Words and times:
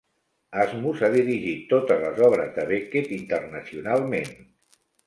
Asmus 0.61 1.03
ha 1.03 1.09
dirigit 1.17 1.61
totes 1.75 2.03
les 2.07 2.25
obres 2.31 2.51
de 2.59 2.67
Beckett 2.73 3.17
internacionalment. 3.23 4.39